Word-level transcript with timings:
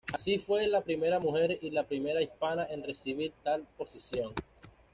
Así 0.11 0.39
fue 0.39 0.65
la 0.65 0.81
primera 0.81 1.19
mujer 1.19 1.59
y 1.61 1.69
la 1.69 1.83
primera 1.83 2.23
hispana 2.23 2.65
en 2.71 2.81
recibir 2.83 3.33
tal 3.43 3.67
posición. 3.77 4.33